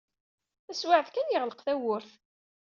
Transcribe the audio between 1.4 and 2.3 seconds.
tawwurt.